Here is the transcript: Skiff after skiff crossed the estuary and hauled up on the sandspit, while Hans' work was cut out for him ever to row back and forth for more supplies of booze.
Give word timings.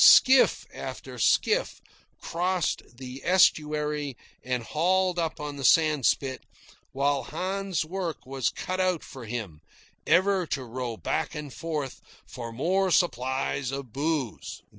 Skiff 0.03 0.65
after 0.73 1.19
skiff 1.19 1.79
crossed 2.19 2.81
the 2.97 3.21
estuary 3.23 4.17
and 4.43 4.63
hauled 4.63 5.19
up 5.19 5.39
on 5.39 5.57
the 5.57 5.63
sandspit, 5.63 6.39
while 6.91 7.25
Hans' 7.25 7.85
work 7.85 8.25
was 8.25 8.49
cut 8.49 8.79
out 8.79 9.03
for 9.03 9.25
him 9.25 9.61
ever 10.07 10.47
to 10.47 10.63
row 10.63 10.97
back 10.97 11.35
and 11.35 11.53
forth 11.53 12.01
for 12.25 12.51
more 12.51 12.89
supplies 12.89 13.69
of 13.69 13.93
booze. 13.93 14.63